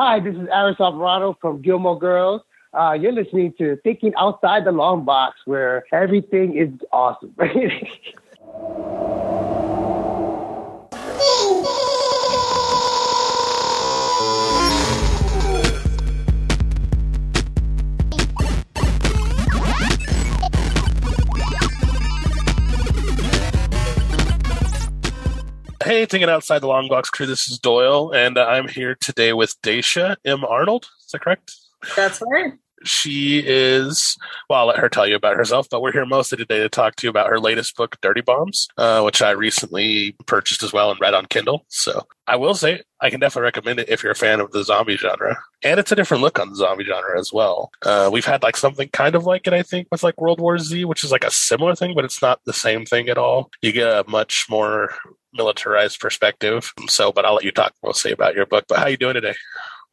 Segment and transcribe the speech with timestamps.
[0.00, 2.42] Hi, this is Aris Alvarado from Gilmore Girls.
[2.72, 7.34] Uh, you're listening to Thinking Outside the Long Box, where everything is awesome.
[25.98, 27.26] Hey, thinking outside the long box crew.
[27.26, 30.44] This is Doyle, and I'm here today with Dacia M.
[30.44, 30.86] Arnold.
[31.04, 31.56] Is that correct?
[31.96, 32.52] That's right.
[32.84, 34.16] She is.
[34.48, 36.96] Well, I'll let her tell you about herself, but we're here mostly today to talk
[36.96, 40.90] to you about her latest book, Dirty Bombs, uh, which I recently purchased as well
[40.90, 41.64] and read on Kindle.
[41.68, 44.62] So I will say I can definitely recommend it if you're a fan of the
[44.62, 47.70] zombie genre, and it's a different look on the zombie genre as well.
[47.84, 50.58] Uh, we've had like something kind of like it, I think, with like World War
[50.58, 53.50] Z, which is like a similar thing, but it's not the same thing at all.
[53.62, 54.94] You get a much more
[55.32, 56.72] militarized perspective.
[56.88, 58.64] So, but I'll let you talk mostly about your book.
[58.68, 59.34] But how you doing today?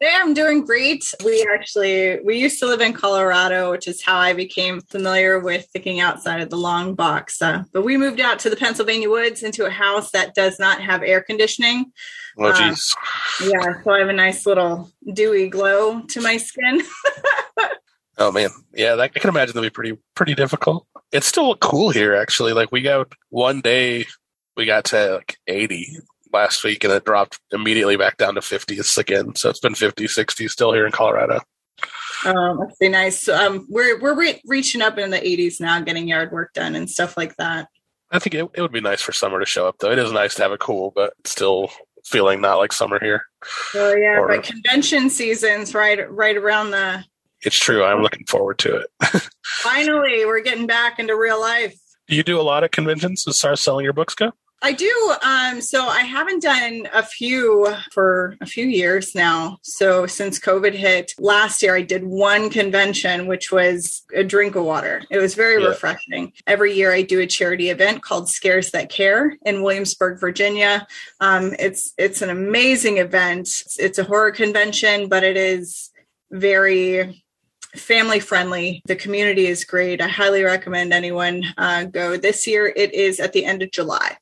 [0.00, 1.04] Yeah, I'm doing great.
[1.24, 5.66] We actually we used to live in Colorado, which is how I became familiar with
[5.72, 7.40] thinking outside of the long box.
[7.40, 10.82] Uh, but we moved out to the Pennsylvania woods into a house that does not
[10.82, 11.92] have air conditioning.
[12.36, 12.94] Oh, geez.
[13.40, 16.82] Uh, yeah, so I have a nice little dewy glow to my skin.
[18.18, 20.86] oh man, yeah, that, I can imagine that'd be pretty pretty difficult.
[21.10, 22.52] It's still cool here, actually.
[22.52, 24.04] Like we got one day
[24.58, 26.00] we got to like 80
[26.32, 29.34] last week and it dropped immediately back down to 50s again.
[29.34, 31.40] So it's been 50, 60 still here in Colorado.
[32.24, 33.28] Um, that's be nice.
[33.28, 36.88] Um, we're we're re- reaching up in the 80s now, getting yard work done and
[36.88, 37.68] stuff like that.
[38.10, 39.90] I think it, it would be nice for summer to show up, though.
[39.90, 41.70] It is nice to have it cool, but still
[42.04, 43.26] feeling not like summer here.
[43.74, 47.04] Oh yeah, or, but convention season's right right around the.
[47.42, 47.84] It's true.
[47.84, 49.28] I'm looking forward to it.
[49.44, 51.78] Finally, we're getting back into real life.
[52.08, 54.32] Do you do a lot of conventions as far as selling your books go?
[54.62, 55.14] I do.
[55.22, 59.58] Um, so I haven't done a few for a few years now.
[59.62, 64.64] So since COVID hit last year, I did one convention, which was a drink of
[64.64, 65.02] water.
[65.10, 65.68] It was very yeah.
[65.68, 66.32] refreshing.
[66.46, 70.86] Every year, I do a charity event called Scares That Care in Williamsburg, Virginia.
[71.20, 73.40] Um, it's it's an amazing event.
[73.40, 75.90] It's, it's a horror convention, but it is
[76.30, 77.22] very
[77.74, 78.80] family friendly.
[78.86, 80.00] The community is great.
[80.00, 82.16] I highly recommend anyone uh, go.
[82.16, 84.16] This year, it is at the end of July.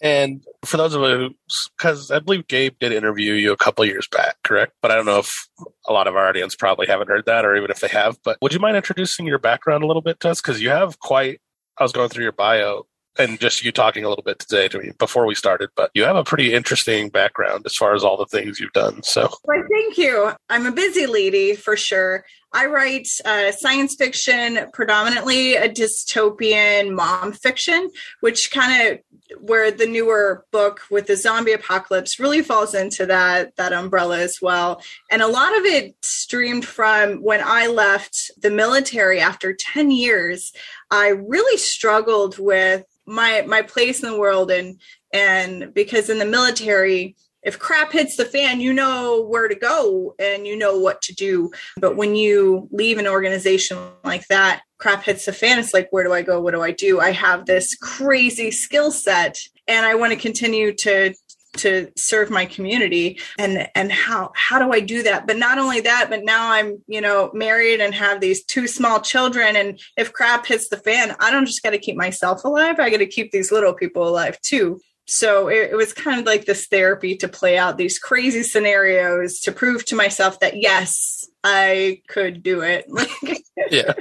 [0.00, 1.34] And for those of you,
[1.76, 4.72] because I believe Gabe did interview you a couple years back, correct?
[4.82, 5.48] But I don't know if
[5.88, 8.18] a lot of our audience probably haven't heard that, or even if they have.
[8.24, 10.40] But would you mind introducing your background a little bit to us?
[10.40, 11.40] Because you have quite.
[11.78, 12.86] I was going through your bio
[13.18, 16.04] and just you talking a little bit today to me before we started, but you
[16.04, 19.02] have a pretty interesting background as far as all the things you've done.
[19.02, 20.32] So, well, thank you.
[20.48, 22.24] I'm a busy lady for sure.
[22.52, 28.98] I write uh, science fiction, predominantly a dystopian mom fiction, which kind of
[29.40, 34.40] where the newer book with the zombie apocalypse really falls into that that umbrella as
[34.40, 34.80] well
[35.10, 40.52] and a lot of it streamed from when i left the military after 10 years
[40.90, 44.50] i really struggled with my my place in the world.
[44.50, 44.80] And
[45.12, 50.14] and because in the military if crap hits the fan you know where to go
[50.18, 51.50] and you know what to do.
[51.78, 56.04] But when you leave an organization like that crap hits the fan it's like where
[56.04, 56.40] do i go?
[56.40, 57.00] What do i do?
[57.00, 61.14] I have this crazy skill set and i want to continue to
[61.58, 65.26] to serve my community and and how how do i do that?
[65.26, 69.00] But not only that but now i'm you know married and have these two small
[69.00, 69.56] children.
[69.56, 72.90] And if crap hits the fan i don't just got to keep myself alive i
[72.90, 74.80] got to keep these little people alive too.
[75.06, 79.40] So it, it, was kind of like this therapy to play out these crazy scenarios
[79.40, 82.86] to prove to myself that yes i could do it.
[83.70, 83.92] Yeah.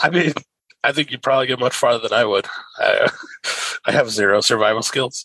[0.00, 0.32] I mean
[0.84, 2.46] I think you'd probably get much farther than I would.
[2.78, 3.08] I,
[3.86, 5.24] I have zero survival skills.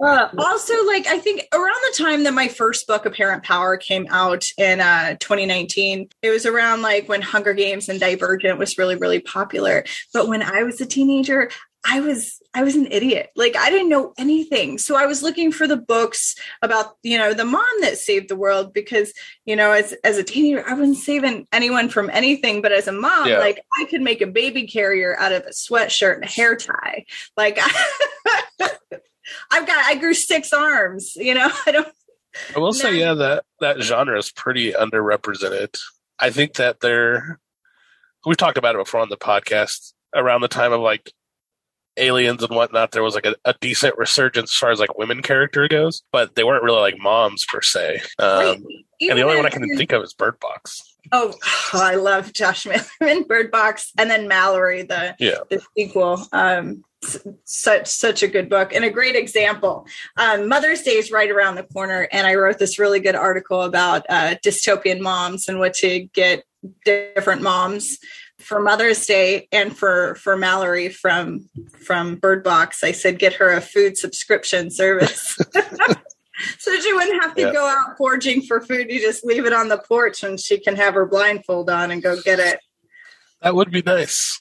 [0.00, 4.06] Uh, also, like I think around the time that my first book, Apparent Power, came
[4.10, 8.94] out in uh, 2019, it was around like when Hunger Games and Divergent was really,
[8.94, 9.84] really popular.
[10.14, 11.50] But when I was a teenager,
[11.90, 13.30] I was I was an idiot.
[13.34, 14.78] Like I didn't know anything.
[14.78, 18.36] So I was looking for the books about, you know, the mom that saved the
[18.36, 19.12] world because,
[19.46, 22.92] you know, as as a teenager, I wasn't saving anyone from anything, but as a
[22.92, 23.38] mom, yeah.
[23.38, 27.06] like I could make a baby carrier out of a sweatshirt and a hair tie.
[27.36, 27.58] Like
[28.60, 31.50] I've got I grew six arms, you know.
[31.66, 31.88] I don't
[32.54, 35.78] I will say yeah that that genre is pretty underrepresented.
[36.18, 37.40] I think that they're
[38.26, 41.12] we've talked about it before on the podcast around the time of like
[41.98, 45.22] aliens and whatnot, there was like a, a, decent resurgence as far as like women
[45.22, 48.00] character goes, but they weren't really like moms per se.
[48.18, 48.64] Um,
[49.00, 50.96] and the only one I can think of is Bird Box.
[51.12, 51.34] Oh,
[51.74, 55.38] oh I love Josh Malerman, Bird Box, and then Mallory, the yeah.
[55.50, 56.26] the sequel.
[56.32, 56.84] Um,
[57.44, 59.86] such such a good book and a great example.
[60.16, 63.62] Um, Mother's Day is right around the corner, and I wrote this really good article
[63.62, 66.44] about uh, dystopian moms and what to get
[66.84, 67.98] different moms
[68.40, 71.48] for Mother's Day and for for Mallory from
[71.84, 72.84] from Bird Box.
[72.84, 75.36] I said get her a food subscription service.
[76.58, 77.52] so she wouldn't have to yeah.
[77.52, 78.90] go out foraging for food.
[78.90, 82.02] You just leave it on the porch and she can have her blindfold on and
[82.02, 82.60] go get it.
[83.42, 84.40] That would be nice.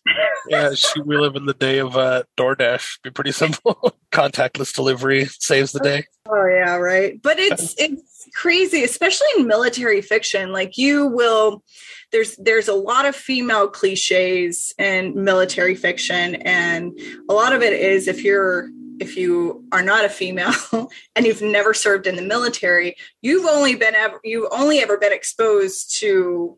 [0.49, 3.01] Yeah, she, we live in the day of uh, DoorDash.
[3.03, 3.95] Be pretty simple.
[4.11, 6.05] Contactless delivery saves the day.
[6.27, 7.21] Oh yeah, right.
[7.21, 10.51] But it's it's crazy, especially in military fiction.
[10.51, 11.63] Like you will,
[12.11, 16.97] there's there's a lot of female cliches in military fiction, and
[17.29, 18.69] a lot of it is if you're
[18.99, 20.53] if you are not a female
[21.15, 25.13] and you've never served in the military, you've only been ever you've only ever been
[25.13, 26.57] exposed to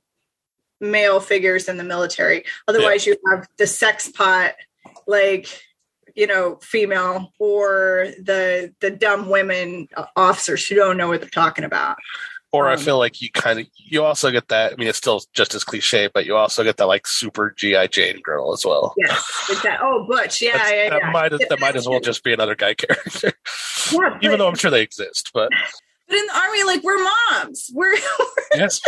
[0.80, 2.46] male figures in the military.
[2.68, 3.14] Otherwise, yeah.
[3.14, 4.54] you have the sex pot,
[5.08, 5.48] like
[6.16, 11.64] you know, female, or the the dumb women officers who don't know what they're talking
[11.66, 11.98] about.
[12.52, 14.74] Or um, I feel like you kind of you also get that.
[14.74, 17.90] I mean, it's still just as cliche, but you also get that like super GI
[17.90, 18.96] Jane girl as well.
[18.98, 19.88] Yes, exactly.
[19.88, 20.42] Oh, Butch.
[20.42, 21.12] Yeah, yeah, that yeah.
[21.12, 23.34] might that might as well just be another guy character.
[23.92, 25.50] Yeah, even though I'm sure they exist, but
[26.10, 28.82] but in the army like we're moms we're, we're yes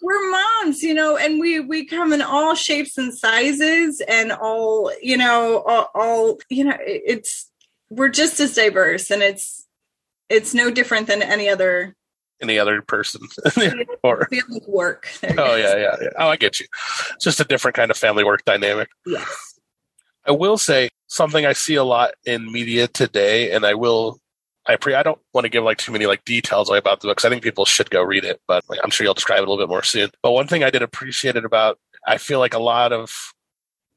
[0.00, 4.92] we're moms you know and we we come in all shapes and sizes and all
[5.02, 7.50] you know all, all you know it's
[7.90, 9.66] we're just as diverse and it's
[10.28, 11.94] it's no different than any other
[12.42, 13.22] any other person.
[14.02, 15.08] Or family work.
[15.38, 16.08] Oh yeah, yeah yeah.
[16.18, 16.66] Oh i get you.
[17.14, 18.90] It's just a different kind of family work dynamic.
[19.06, 19.58] Yes.
[20.26, 24.18] I will say something i see a lot in media today and i will
[24.66, 27.16] I pre I don't want to give like too many like details about the book
[27.18, 29.48] because I think people should go read it, but like, I'm sure you'll describe it
[29.48, 30.10] a little bit more soon.
[30.22, 33.32] But one thing I did appreciate it about, I feel like a lot of,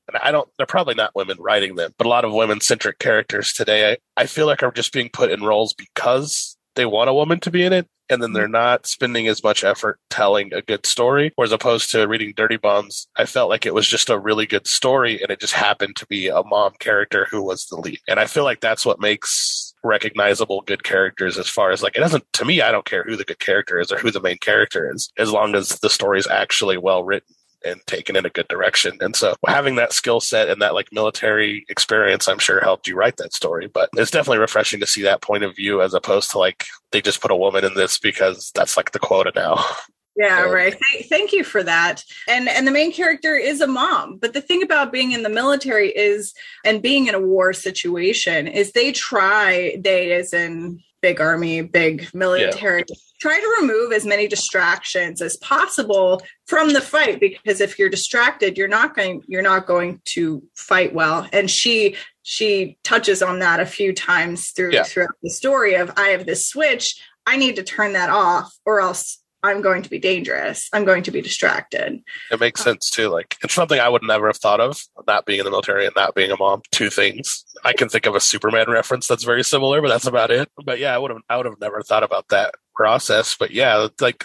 [0.07, 2.99] and I don't, they're probably not women writing them, but a lot of women centric
[2.99, 7.09] characters today, I, I feel like are just being put in roles because they want
[7.09, 10.53] a woman to be in it, and then they're not spending as much effort telling
[10.53, 11.31] a good story.
[11.35, 14.67] Whereas opposed to reading Dirty Bombs, I felt like it was just a really good
[14.67, 17.99] story, and it just happened to be a mom character who was the lead.
[18.07, 21.99] And I feel like that's what makes recognizable good characters as far as like it
[21.99, 24.37] doesn't to me i don't care who the good character is or who the main
[24.37, 27.33] character is as long as the story is actually well written
[27.65, 28.97] and taken in a good direction.
[29.01, 32.95] And so having that skill set and that like military experience, I'm sure helped you
[32.95, 33.67] write that story.
[33.67, 37.01] But it's definitely refreshing to see that point of view as opposed to like they
[37.01, 39.63] just put a woman in this because that's like the quota now.
[40.19, 40.75] Yeah, right.
[40.75, 42.03] Th- thank you for that.
[42.27, 44.17] And and the main character is a mom.
[44.17, 46.33] But the thing about being in the military is
[46.65, 52.09] and being in a war situation is they try they as in big army, big
[52.13, 52.95] military, yeah.
[53.21, 58.57] try to remove as many distractions as possible from the fight because if you're distracted,
[58.57, 61.25] you're not going you're not going to fight well.
[61.31, 64.83] And she she touches on that a few times through yeah.
[64.83, 68.81] throughout the story of I have this switch, I need to turn that off or
[68.81, 70.69] else I'm going to be dangerous.
[70.73, 72.03] I'm going to be distracted.
[72.31, 73.09] It makes um, sense too.
[73.09, 74.81] Like it's something I would never have thought of.
[75.05, 77.45] That being in the military and that being a mom, two things.
[77.63, 80.49] I can think of a Superman reference that's very similar, but that's about it.
[80.63, 83.35] But yeah, I would have I would have never thought about that process.
[83.37, 84.23] But yeah, like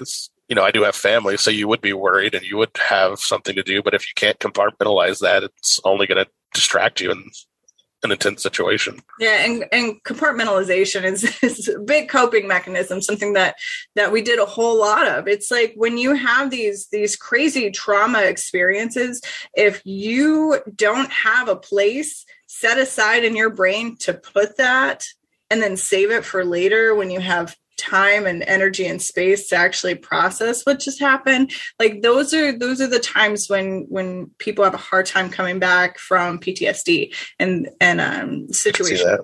[0.49, 3.19] you know, I do have family, so you would be worried and you would have
[3.21, 3.83] something to do.
[3.83, 7.25] But if you can't compartmentalize that, it's only going to distract you and
[8.03, 9.01] an intense situation.
[9.19, 13.57] Yeah, and, and compartmentalization is, is a big coping mechanism, something that
[13.95, 15.29] that we did a whole lot of.
[15.29, 19.21] It's like when you have these these crazy trauma experiences,
[19.55, 25.07] if you don't have a place set aside in your brain to put that
[25.51, 29.57] and then save it for later when you have time and energy and space to
[29.57, 31.51] actually process what just happened
[31.81, 35.59] like those are those are the times when when people have a hard time coming
[35.59, 39.19] back from ptsd and and um situation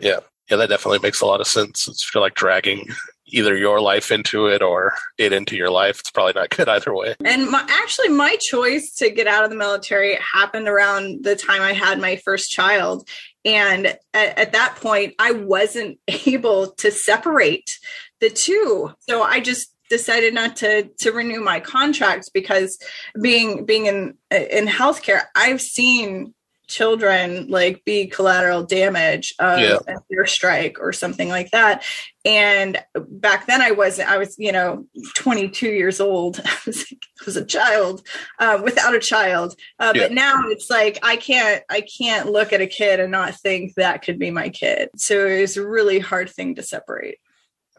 [0.00, 2.86] yeah yeah that definitely makes a lot of sense it's feel like dragging
[3.30, 6.00] either your life into it or it into your life.
[6.00, 7.14] It's probably not good either way.
[7.24, 11.62] And my, actually, my choice to get out of the military happened around the time
[11.62, 13.08] I had my first child.
[13.44, 17.78] And at, at that point, I wasn't able to separate
[18.20, 18.92] the two.
[19.00, 22.78] So I just decided not to to renew my contract because
[23.20, 26.34] being being in in healthcare, I've seen
[26.68, 29.78] children like be collateral damage of yeah.
[29.88, 31.82] a airstrike or something like that.
[32.24, 36.40] And back then i wasn't i was you know 22 years old.
[36.44, 38.06] I was, I was a child
[38.38, 39.54] uh, without a child.
[39.78, 40.02] Uh, yeah.
[40.02, 43.74] but now it's like i can't i can't look at a kid and not think
[43.74, 44.90] that could be my kid.
[44.96, 47.18] So it's a really hard thing to separate.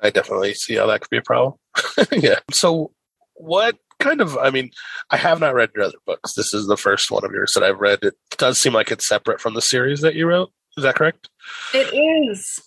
[0.01, 1.55] I definitely see how that could be a problem.
[2.11, 2.39] Yeah.
[2.51, 2.91] So
[3.33, 4.37] what kind of?
[4.37, 4.71] I mean,
[5.09, 6.33] I have not read your other books.
[6.33, 7.99] This is the first one of yours that I've read.
[8.01, 10.51] It does seem like it's separate from the series that you wrote.
[10.77, 11.29] Is that correct?
[11.73, 12.59] It is.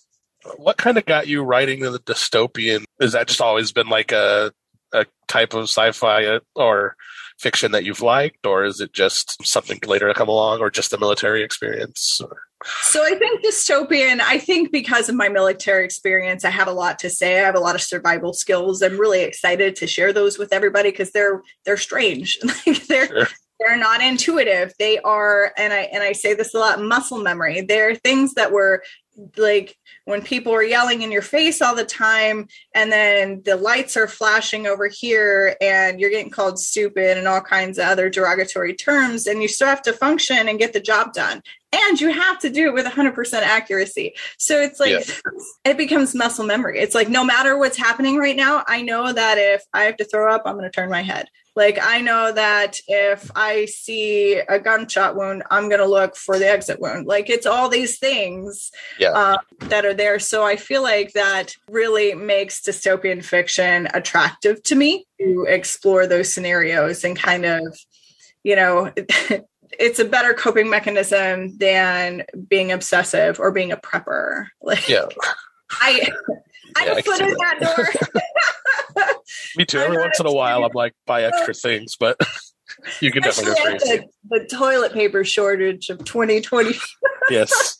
[0.56, 2.84] What kind of got you writing the dystopian?
[3.00, 4.52] Is that just always been like a
[4.92, 6.96] a type of sci-fi uh, or
[7.38, 10.92] fiction that you've liked, or is it just something later to come along, or just
[10.92, 12.20] a military experience?
[12.80, 14.20] So I think dystopian.
[14.20, 17.40] I think because of my military experience, I have a lot to say.
[17.40, 18.82] I have a lot of survival skills.
[18.82, 22.38] I'm really excited to share those with everybody because they're they're strange.
[22.66, 23.28] like they're sure.
[23.60, 24.72] they're not intuitive.
[24.78, 27.62] They are, and I and I say this a lot, muscle memory.
[27.62, 28.82] They're things that were
[29.36, 33.96] like when people are yelling in your face all the time and then the lights
[33.96, 38.74] are flashing over here and you're getting called stupid and all kinds of other derogatory
[38.74, 41.42] terms and you still have to function and get the job done.
[41.74, 44.14] And you have to do it with 100% accuracy.
[44.36, 45.14] So it's like yeah.
[45.64, 46.78] it becomes muscle memory.
[46.78, 50.04] It's like no matter what's happening right now i know that if i have to
[50.04, 54.36] throw up i'm going to turn my head like I know that if I see
[54.36, 57.06] a gunshot wound, I'm going to look for the exit wound.
[57.06, 59.10] Like it's all these things yeah.
[59.10, 60.18] uh, that are there.
[60.18, 66.32] So I feel like that really makes dystopian fiction attractive to me to explore those
[66.32, 67.78] scenarios and kind of,
[68.42, 68.92] you know,
[69.78, 74.46] it's a better coping mechanism than being obsessive or being a prepper.
[74.62, 75.04] Like, yeah.
[75.70, 76.10] I
[76.76, 79.06] I yeah, foot in that door.
[79.56, 79.78] Me too.
[79.78, 82.18] Every once in a while, I'm like, buy extra uh, things, but
[83.00, 86.74] you can definitely go The, the toilet paper shortage of 2020.
[87.30, 87.78] yes.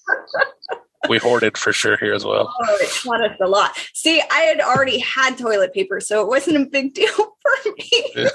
[1.08, 2.54] We hoarded for sure here as well.
[2.62, 3.76] Oh, it taught us a lot.
[3.92, 8.12] See, I had already had toilet paper, so it wasn't a big deal for me.
[8.14, 8.28] Yeah.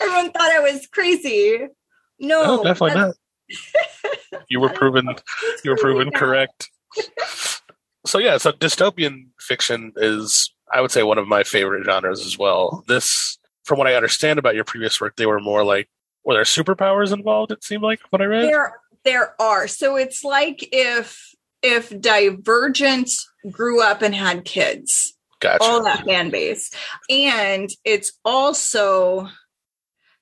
[0.00, 1.66] Everyone thought I was crazy.
[2.20, 3.14] No, no definitely not.
[4.48, 5.08] you were proven
[5.64, 6.68] you were proven correct.
[8.06, 12.38] So yeah, so dystopian fiction is I would say one of my favorite genres as
[12.38, 12.84] well.
[12.88, 15.88] This, from what I understand about your previous work, they were more like
[16.24, 17.52] were there superpowers involved?
[17.52, 18.44] It seemed like what I read.
[18.44, 19.68] There, there are.
[19.68, 23.10] So it's like if if Divergent
[23.50, 25.14] grew up and had kids.
[25.40, 25.62] Gotcha.
[25.62, 26.70] All that fan base,
[27.10, 29.28] and it's also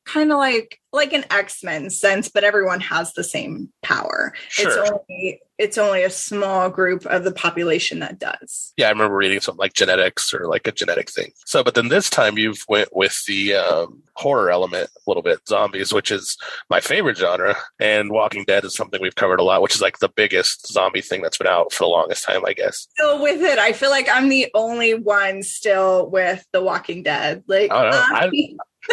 [0.04, 4.34] kind of like like an X-Men sense, but everyone has the same power.
[4.48, 4.68] Sure.
[4.68, 8.72] It's only it's only a small group of the population that does.
[8.76, 11.30] Yeah, I remember reading something like genetics or like a genetic thing.
[11.46, 15.46] So, but then this time you've went with the um, horror element a little bit,
[15.48, 16.36] zombies, which is
[16.70, 19.98] my favorite genre, and Walking Dead is something we've covered a lot, which is like
[19.98, 22.88] the biggest zombie thing that's been out for the longest time, I guess.
[22.90, 27.44] Still with it, I feel like I'm the only one still with The Walking Dead.
[27.46, 28.30] Like, I,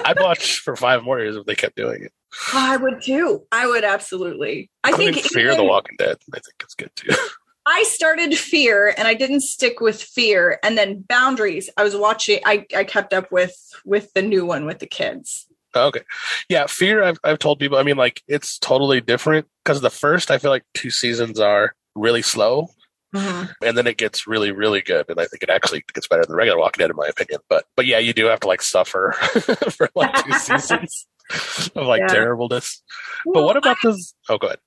[0.05, 2.13] I'd watch for five more years if they kept doing it.
[2.53, 3.45] I would too.
[3.51, 4.69] I would absolutely.
[4.83, 6.17] I think Fear even, the Walking Dead.
[6.33, 7.13] I think it's good too.
[7.65, 11.69] I started Fear and I didn't stick with Fear, and then Boundaries.
[11.77, 12.39] I was watching.
[12.45, 15.47] I I kept up with with the new one with the kids.
[15.75, 16.01] Okay,
[16.49, 17.03] yeah, Fear.
[17.03, 17.77] I've I've told people.
[17.77, 21.75] I mean, like it's totally different because the first I feel like two seasons are
[21.95, 22.69] really slow,
[23.13, 23.65] Mm-hmm.
[23.65, 25.05] And then it gets really, really good.
[25.09, 27.41] And I think it actually gets better than the regular Walking Dead, in my opinion.
[27.49, 29.11] But but yeah, you do have to like suffer
[29.71, 31.07] for like two seasons
[31.75, 32.07] of like yeah.
[32.07, 32.81] terribleness.
[33.25, 34.13] Well, but what about I, this?
[34.29, 34.59] Oh, go ahead.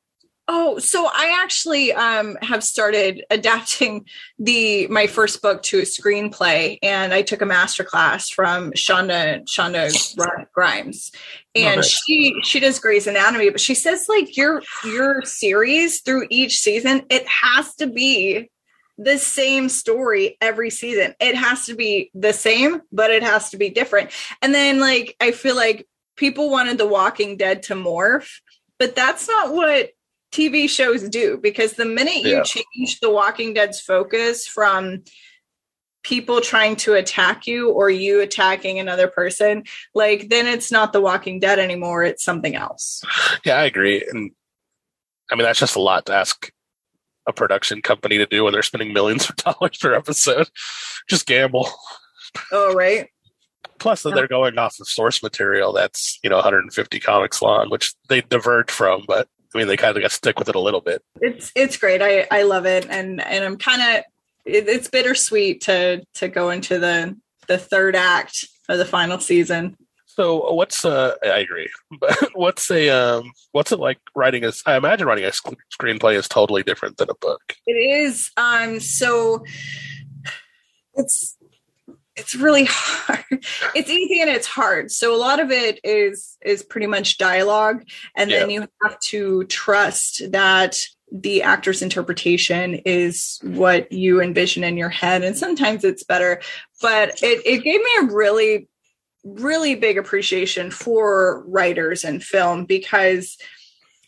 [0.46, 4.06] Oh, so I actually um, have started adapting
[4.38, 9.44] the my first book to a screenplay, and I took a master class from Shonda
[9.44, 11.12] Shonda Rhimes,
[11.54, 16.58] and she she does Grey's Anatomy, but she says like your your series through each
[16.58, 18.50] season, it has to be
[18.98, 21.14] the same story every season.
[21.20, 24.10] It has to be the same, but it has to be different.
[24.42, 28.40] And then like I feel like people wanted The Walking Dead to morph,
[28.78, 29.90] but that's not what
[30.32, 32.42] TV shows do because the minute you yeah.
[32.42, 35.04] change The Walking Dead's focus from
[36.02, 41.00] people trying to attack you or you attacking another person, like then it's not The
[41.00, 43.02] Walking Dead anymore, it's something else.
[43.44, 44.04] Yeah, I agree.
[44.10, 44.32] And
[45.30, 46.50] I mean, that's just a lot to ask
[47.26, 50.48] a production company to do when they're spending millions of dollars per episode.
[51.08, 51.68] Just gamble.
[52.52, 53.08] Oh, right.
[53.84, 57.94] Plus, that they're going off of source material that's you know 150 comics long, which
[58.08, 60.80] they diverge from, but I mean, they kind of got stick with it a little
[60.80, 61.02] bit.
[61.20, 62.02] It's it's great.
[62.02, 64.04] I I love it, and and I'm kind of
[64.46, 67.14] it, it's bittersweet to to go into the
[67.46, 69.76] the third act of the final season.
[70.06, 71.68] So what's uh I agree.
[72.00, 76.26] But what's a um what's it like writing a I imagine writing a screenplay is
[76.26, 77.54] totally different than a book.
[77.66, 79.44] It is um so
[80.94, 81.36] it's
[82.16, 83.24] it's really hard.
[83.74, 84.90] It's easy and it's hard.
[84.90, 87.84] So a lot of it is is pretty much dialogue
[88.16, 88.40] and yeah.
[88.40, 90.76] then you have to trust that
[91.12, 96.40] the actor's interpretation is what you envision in your head and sometimes it's better.
[96.80, 98.68] But it, it gave me a really
[99.24, 103.38] really big appreciation for writers and film because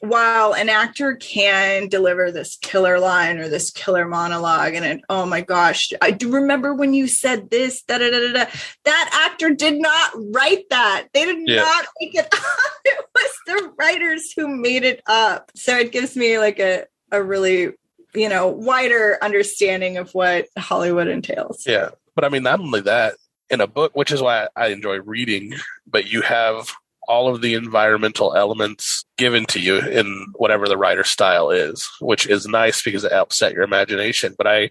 [0.09, 5.27] while an actor can deliver this killer line or this killer monologue and it, oh
[5.27, 8.45] my gosh i do remember when you said this da, da, da, da,
[8.85, 11.09] that actor did not write that.
[11.13, 11.57] They did yeah.
[11.57, 12.41] not make it up.
[12.85, 15.51] It was the writers who made it up.
[15.55, 17.73] So it gives me like a, a really
[18.15, 21.65] you know wider understanding of what hollywood entails.
[21.67, 21.91] Yeah.
[22.15, 23.15] But i mean not only that
[23.51, 25.55] in a book, which is why I enjoy reading,
[25.87, 26.75] but you have
[27.09, 32.27] all of the environmental elements given to you in whatever the writer's style is, which
[32.27, 34.35] is nice because it helps set your imagination.
[34.37, 34.71] But I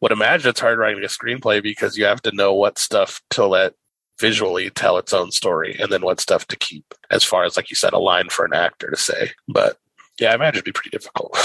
[0.00, 3.46] would imagine it's hard writing a screenplay because you have to know what stuff to
[3.46, 3.74] let
[4.18, 7.70] visually tell its own story and then what stuff to keep as far as, like
[7.70, 9.30] you said, a line for an actor to say.
[9.48, 9.76] But
[10.18, 11.36] yeah, I imagine it'd be pretty difficult.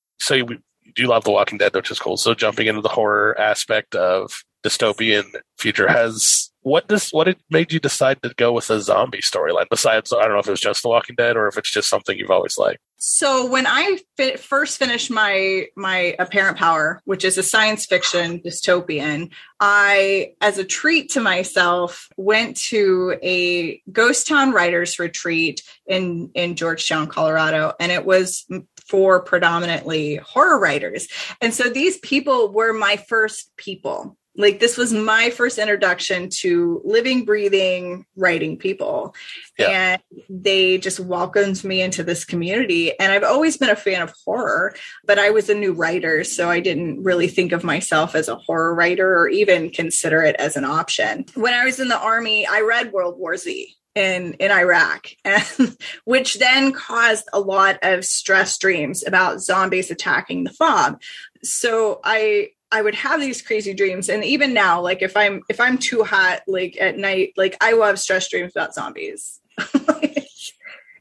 [0.18, 0.46] so you,
[0.82, 2.16] you do love The Walking Dead, which is cool.
[2.16, 5.24] So jumping into the horror aspect of dystopian
[5.58, 9.66] future has what does what it made you decide to go with a zombie storyline
[9.70, 11.88] besides i don't know if it was just the walking dead or if it's just
[11.88, 12.80] something you've always liked?
[12.96, 18.40] So when i fi- first finished my my apparent power which is a science fiction
[18.40, 19.30] dystopian
[19.60, 26.56] i as a treat to myself went to a ghost town writers retreat in in
[26.56, 28.46] georgetown colorado and it was
[28.88, 31.08] for predominantly horror writers.
[31.40, 36.80] And so these people were my first people like this was my first introduction to
[36.84, 39.14] living breathing writing people
[39.58, 39.68] yeah.
[39.68, 44.12] and they just welcomed me into this community and i've always been a fan of
[44.24, 44.74] horror
[45.04, 48.36] but i was a new writer so i didn't really think of myself as a
[48.36, 52.46] horror writer or even consider it as an option when i was in the army
[52.46, 58.04] i read world war z in in Iraq, and which then caused a lot of
[58.04, 61.00] stress dreams about zombies attacking the fob.
[61.42, 64.08] So I I would have these crazy dreams.
[64.08, 67.74] And even now, like if I'm if I'm too hot, like at night, like I
[67.74, 69.40] will have stress dreams about zombies.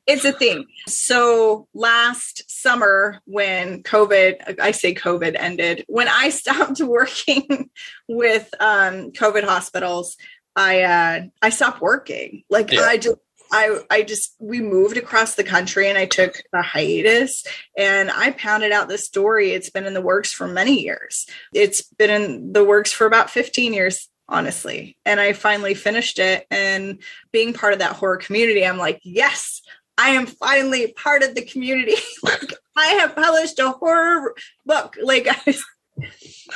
[0.05, 0.65] it's a thing.
[0.87, 7.69] So last summer when COVID, I say COVID ended, when I stopped working
[8.07, 10.17] with um, COVID hospitals,
[10.55, 12.43] I uh, I stopped working.
[12.49, 12.81] Like yeah.
[12.81, 13.17] I just
[13.53, 17.45] I I just we moved across the country and I took a hiatus
[17.77, 19.51] and I pounded out this story.
[19.51, 21.27] It's been in the works for many years.
[21.53, 24.97] It's been in the works for about 15 years honestly.
[25.05, 26.99] And I finally finished it and
[27.31, 29.61] being part of that horror community I'm like, "Yes,
[29.99, 31.97] I am finally part of the community.
[32.23, 34.33] like, I have published a horror
[34.65, 35.27] book." Like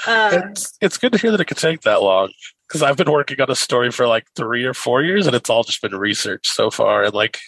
[0.07, 2.31] uh, it's, it's good to hear that it could take that long
[2.67, 5.49] because I've been working on a story for like three or four years, and it's
[5.49, 7.39] all just been research so far and like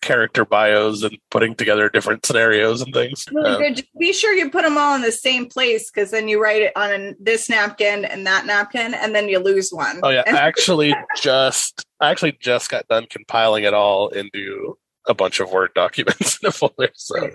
[0.00, 3.24] character bios and putting together different scenarios and things.
[3.30, 3.86] Really um, good.
[3.98, 6.72] Be sure you put them all in the same place because then you write it
[6.76, 10.00] on an, this napkin and that napkin, and then you lose one.
[10.02, 14.78] Oh yeah, I actually just I actually just got done compiling it all into
[15.08, 16.90] a bunch of Word documents in a folder.
[16.94, 17.30] So,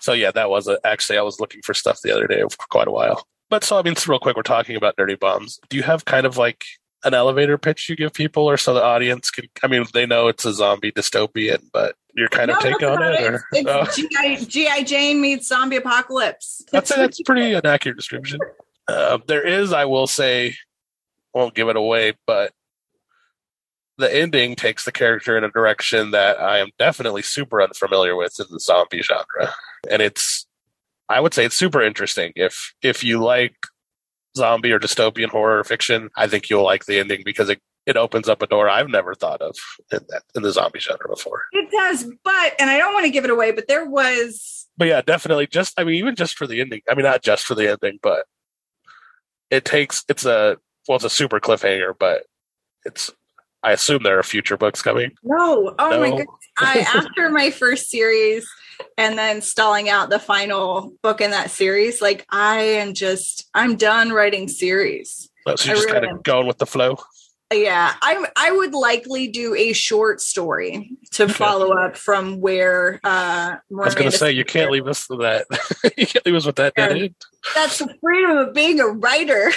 [0.00, 2.66] so yeah, that was a, actually I was looking for stuff the other day for
[2.68, 3.26] quite a while.
[3.50, 5.60] But so, I mean, real quick, we're talking about Dirty Bombs.
[5.68, 6.64] Do you have kind of like
[7.04, 9.48] an elevator pitch you give people, or so the audience can?
[9.62, 13.02] I mean, they know it's a zombie dystopian, but your kind no, of take on
[13.02, 14.44] it, or it's oh.
[14.46, 16.62] GI Jane meets zombie apocalypse.
[16.72, 18.40] That's a, that's pretty an accurate description.
[18.88, 20.56] Uh, there is, I will say,
[21.32, 22.52] won't give it away, but
[23.98, 28.38] the ending takes the character in a direction that I am definitely super unfamiliar with
[28.40, 29.54] in the zombie genre,
[29.90, 30.46] and it's
[31.08, 32.32] I would say it's super interesting.
[32.34, 33.54] If if you like
[34.36, 38.28] zombie or dystopian horror fiction, I think you'll like the ending because it, it opens
[38.28, 39.56] up a door I've never thought of
[39.92, 41.44] in that in the zombie genre before.
[41.52, 44.88] It does, but and I don't want to give it away, but there was But
[44.88, 46.80] yeah, definitely just I mean even just for the ending.
[46.88, 48.26] I mean not just for the ending, but
[49.50, 50.56] it takes it's a
[50.88, 52.24] well it's a super cliffhanger, but
[52.84, 53.10] it's
[53.64, 55.12] I assume there are future books coming.
[55.22, 55.74] No.
[55.78, 56.00] Oh no?
[56.00, 56.28] my goodness.
[56.58, 58.48] I after my first series
[58.98, 62.02] and then stalling out the final book in that series.
[62.02, 65.30] Like I am just, I'm done writing series.
[65.46, 66.98] Oh, so you're just really kind of going with the flow.
[67.52, 73.00] Yeah, I I would likely do a short story to follow up from where.
[73.04, 75.46] Uh, I was going to say you can't leave us with that.
[75.96, 76.72] you can't leave us with that.
[76.76, 77.08] Yeah.
[77.54, 79.52] That's the freedom of being a writer.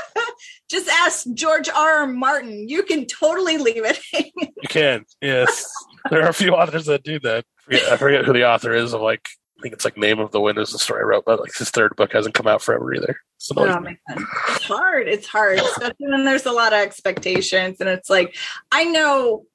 [0.68, 2.00] Just ask George R.
[2.00, 2.06] R.
[2.06, 2.68] Martin.
[2.68, 3.98] You can totally leave it.
[4.12, 5.04] you can.
[5.20, 5.70] Yes,
[6.10, 8.92] there are a few authors that do that forget, I forget who the author is
[8.92, 9.28] of like
[9.58, 11.54] I think it's like Name of the Wind is the story I wrote, but like
[11.54, 13.16] his third book hasn't come out forever either.
[13.38, 13.98] So oh, man.
[14.08, 15.08] It's hard.
[15.08, 17.80] It's hard, especially when there's a lot of expectations.
[17.80, 18.36] And it's like,
[18.70, 19.46] I know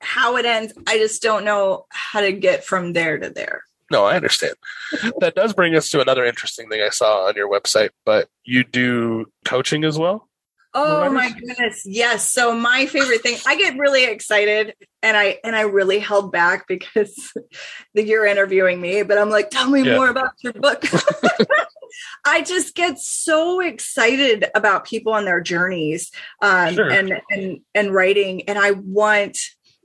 [0.00, 0.72] how it ends.
[0.86, 3.64] I just don't know how to get from there to there.
[3.90, 4.54] No, I understand.
[5.20, 8.64] that does bring us to another interesting thing I saw on your website, but you
[8.64, 10.26] do coaching as well?
[10.72, 11.82] Oh my goodness.
[11.84, 12.30] Yes.
[12.30, 16.66] So my favorite thing, I get really excited and I and I really held back
[16.68, 17.32] because
[17.94, 19.96] you're interviewing me, but I'm like, tell me yeah.
[19.96, 20.84] more about your book.
[22.24, 26.90] I just get so excited about people and their journeys um, sure.
[26.90, 29.38] and and and writing and I want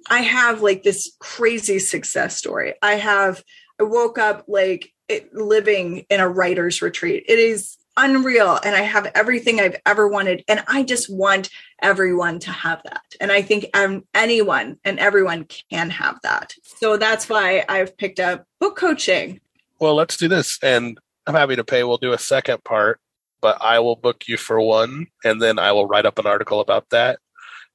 [0.07, 2.75] I have like this crazy success story.
[2.81, 3.43] I have
[3.79, 7.25] I woke up like it, living in a writer's retreat.
[7.27, 10.43] It is unreal and I have everything I've ever wanted.
[10.47, 11.49] And I just want
[11.81, 13.03] everyone to have that.
[13.19, 16.53] And I think um, anyone and everyone can have that.
[16.63, 19.39] So that's why I've picked up book coaching.
[19.79, 20.59] Well, let's do this.
[20.61, 21.83] And I'm happy to pay.
[21.83, 22.99] We'll do a second part,
[23.41, 26.59] but I will book you for one and then I will write up an article
[26.59, 27.19] about that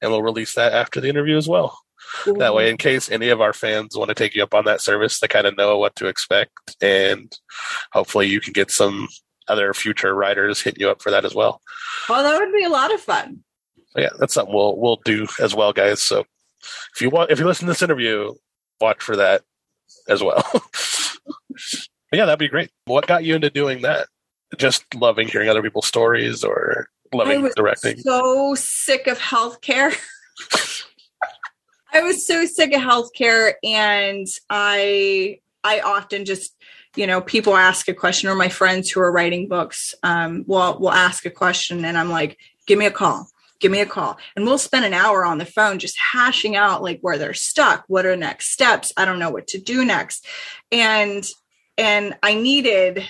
[0.01, 1.79] and we'll release that after the interview as well.
[2.27, 2.35] Ooh.
[2.35, 4.81] That way, in case any of our fans want to take you up on that
[4.81, 6.77] service, they kind of know what to expect.
[6.81, 7.33] And
[7.93, 9.09] hopefully, you can get some
[9.49, 11.61] other future writers hitting you up for that as well.
[12.09, 13.43] Well, that would be a lot of fun.
[13.97, 16.03] yeah, that's something we'll we'll do as well, guys.
[16.03, 16.25] So
[16.95, 18.35] if you want, if you listen to this interview,
[18.81, 19.43] watch for that
[20.09, 20.45] as well.
[22.13, 22.71] yeah, that'd be great.
[22.85, 24.09] What got you into doing that?
[24.57, 27.99] Just loving hearing other people's stories, or loving directing?
[27.99, 29.95] So sick of healthcare.
[31.93, 36.55] I was so sick of healthcare, and I I often just
[36.97, 40.79] you know people ask a question or my friends who are writing books um, will
[40.79, 42.39] will ask a question and i'm like
[42.71, 43.29] give me a call.
[43.59, 44.17] Give me a call.
[44.37, 47.85] And we'll spend an hour on the phone just hashing out like where they're stuck
[47.89, 50.25] what are next steps i don't know what to do next.
[50.71, 51.27] And
[51.77, 53.05] and i needed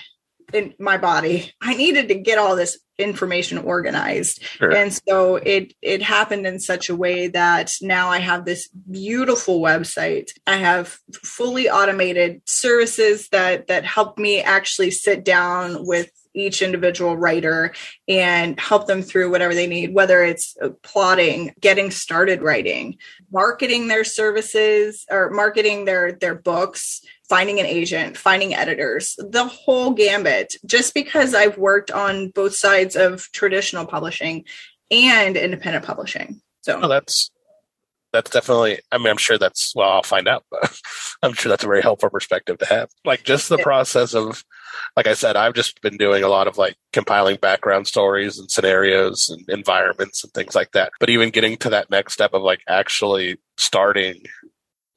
[0.51, 4.71] in my body i needed to get all this information organized sure.
[4.71, 9.59] and so it it happened in such a way that now i have this beautiful
[9.61, 16.61] website i have fully automated services that that help me actually sit down with each
[16.61, 17.73] individual writer
[18.07, 22.97] and help them through whatever they need, whether it's uh, plotting, getting started writing,
[23.31, 29.91] marketing their services or marketing their their books, finding an agent, finding editors, the whole
[29.91, 34.45] gambit, just because I've worked on both sides of traditional publishing
[34.89, 36.41] and independent publishing.
[36.61, 37.31] So oh, that's
[38.11, 40.77] that's definitely i mean i'm sure that's well i'll find out but
[41.23, 42.89] i'm sure that's a very helpful perspective to have.
[43.05, 44.43] Like just the process of
[44.95, 48.51] like i said i've just been doing a lot of like compiling background stories and
[48.51, 52.41] scenarios and environments and things like that but even getting to that next step of
[52.41, 54.23] like actually starting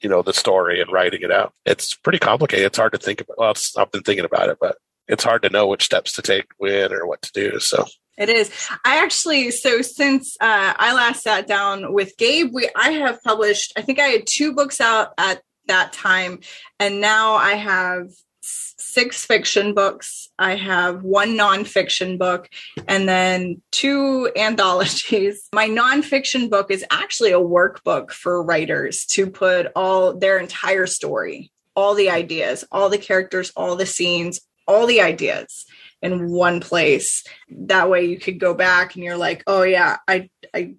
[0.05, 1.55] you know, the story and writing it out.
[1.65, 2.67] It's pretty complicated.
[2.67, 3.39] It's hard to think about.
[3.39, 4.77] Well, I've been thinking about it, but
[5.09, 7.59] it's hard to know which steps to take when or what to do.
[7.59, 8.51] So it is.
[8.85, 13.73] I actually so since uh, I last sat down with Gabe, we I have published.
[13.77, 16.41] I think I had two books out at that time,
[16.79, 18.09] and now I have
[18.45, 20.29] six fiction books.
[20.39, 22.49] I have one nonfiction book
[22.89, 25.49] and then two anthologies.
[25.55, 31.51] My nonfiction book is actually a workbook for writers to put all their entire story,
[31.75, 35.67] all the ideas, all the characters, all the scenes, all the ideas
[36.03, 37.25] in one place.
[37.49, 40.75] That way you could go back and you're like, oh yeah, I I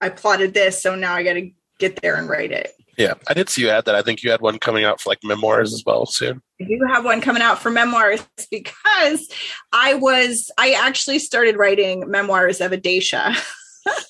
[0.00, 2.72] I plotted this, so now I gotta get there and write it.
[2.96, 3.94] Yeah, I did see you add that.
[3.94, 6.42] I think you had one coming out for like memoirs as well soon.
[6.60, 9.28] I do have one coming out for memoirs because
[9.72, 13.36] I was I actually started writing memoirs of Adacia,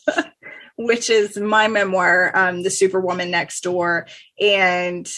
[0.79, 4.07] which is my memoir, um, The Superwoman Next Door,
[4.41, 5.09] and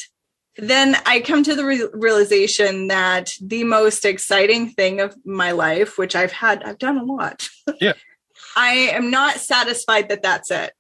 [0.57, 5.99] then I come to the re- realization that the most exciting thing of my life,
[5.99, 7.49] which I've had, I've done a lot.
[7.81, 7.93] Yeah.
[8.57, 10.73] I am not satisfied that that's it.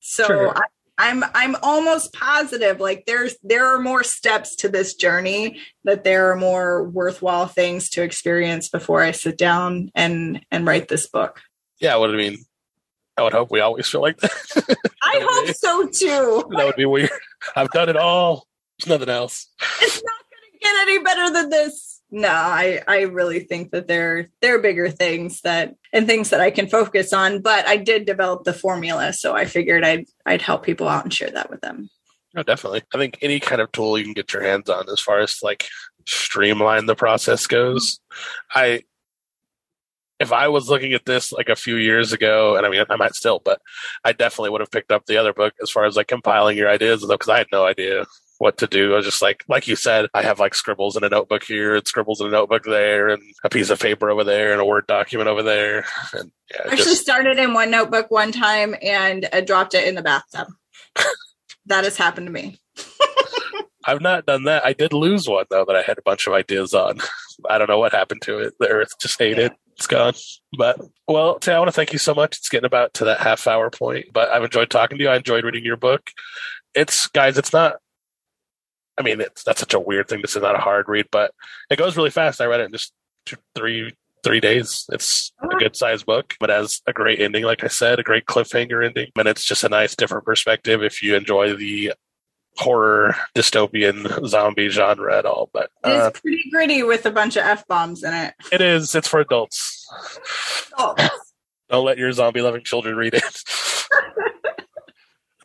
[0.00, 0.58] So sure.
[0.58, 0.62] I,
[1.00, 6.30] I'm I'm almost positive like there's there are more steps to this journey that there
[6.30, 11.40] are more worthwhile things to experience before I sit down and and write this book.
[11.80, 12.44] Yeah, what do I mean,
[13.16, 14.30] I would hope we always feel like that.
[14.54, 16.44] that I hope be, so too.
[16.54, 17.08] That would be weird.
[17.56, 18.46] I've done it all.
[18.78, 19.46] There's nothing else.
[19.80, 23.88] It's not going to get any better than this no i i really think that
[23.88, 28.04] there are bigger things that and things that i can focus on but i did
[28.04, 31.60] develop the formula so i figured i'd i'd help people out and share that with
[31.60, 31.88] them.
[32.36, 32.82] Oh definitely.
[32.94, 35.42] I think any kind of tool you can get your hands on as far as
[35.42, 35.66] like
[36.06, 38.00] streamline the process goes.
[38.54, 38.82] I
[40.20, 42.96] if I was looking at this like a few years ago, and I mean, I
[42.96, 43.60] might still, but
[44.04, 46.68] I definitely would have picked up the other book as far as like compiling your
[46.68, 48.04] ideas, because I had no idea
[48.40, 48.94] what to do.
[48.94, 51.74] I was just like, like you said, I have like scribbles in a notebook here
[51.74, 54.64] and scribbles in a notebook there and a piece of paper over there and a
[54.64, 55.84] Word document over there.
[56.14, 57.02] And yeah, I actually just...
[57.02, 60.48] started in one notebook one time and I dropped it in the bathtub.
[61.66, 62.58] that has happened to me.
[63.84, 64.64] I've not done that.
[64.64, 66.98] I did lose one though that I had a bunch of ideas on.
[67.48, 68.54] I don't know what happened to it.
[68.58, 69.46] The earth just ate yeah.
[69.46, 69.52] it.
[69.76, 70.14] It's gone.
[70.56, 72.38] But well, Tay, I want to thank you so much.
[72.38, 75.10] It's getting about to that half hour point, but I've enjoyed talking to you.
[75.10, 76.10] I enjoyed reading your book.
[76.74, 77.76] It's guys, it's not
[79.00, 81.32] I mean, it's that's such a weird thing to say, not a hard read, but
[81.70, 82.40] it goes really fast.
[82.40, 82.92] I read it in just
[83.24, 84.84] two, three three days.
[84.92, 88.26] It's a good sized book, but has a great ending, like I said, a great
[88.26, 89.10] cliffhanger ending.
[89.16, 91.94] And it's just a nice different perspective if you enjoy the
[92.56, 95.48] horror dystopian zombie genre at all.
[95.50, 98.34] But uh, it's pretty gritty with a bunch of f bombs in it.
[98.52, 98.94] It is.
[98.94, 99.88] It's for adults.
[100.76, 100.94] Oh.
[101.70, 103.24] Don't let your zombie loving children read it.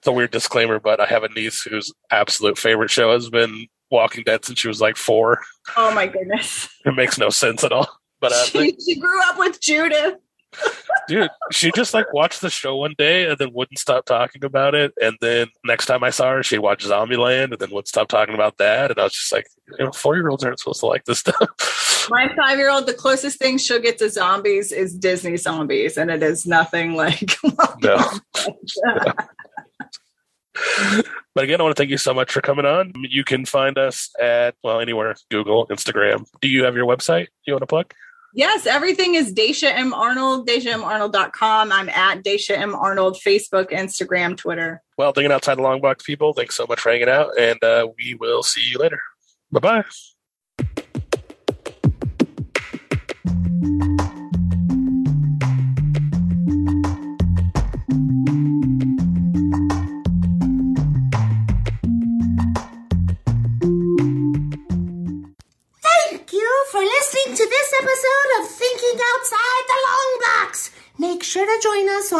[0.06, 3.66] it's a weird disclaimer, but I have a niece whose absolute favorite show has been
[3.90, 5.42] Walking Dead since she was like four.
[5.76, 6.70] Oh my goodness!
[6.86, 7.90] It makes no sense at all.
[8.20, 10.20] But uh, she, she grew up with Judith.
[11.08, 14.76] Dude, she just like watched the show one day and then wouldn't stop talking about
[14.76, 14.94] it.
[15.02, 18.08] And then next time I saw her, she watched watch Zombieland and then wouldn't stop
[18.08, 18.92] talking about that.
[18.92, 19.48] And I was just like,
[19.80, 22.08] you know, four year olds aren't supposed to like this stuff.
[22.12, 26.12] My five year old, the closest thing she'll get to zombies is Disney zombies, and
[26.12, 27.36] it is nothing like.
[27.82, 28.12] no.
[31.34, 32.94] But again, I want to thank you so much for coming on.
[32.96, 36.26] You can find us at, well, anywhere Google, Instagram.
[36.42, 37.94] Do you have your website you want to plug?
[38.34, 39.94] Yes, everything is Dacia M.
[39.94, 41.72] Arnold, DaciaMArnold.com.
[41.72, 42.76] I'm at Dacia M.
[42.76, 44.82] Arnold, Facebook, Instagram, Twitter.
[44.98, 47.88] Well, thinking outside the long box, people, thanks so much for hanging out, and uh,
[47.98, 49.00] we will see you later.
[49.52, 49.84] Bye bye.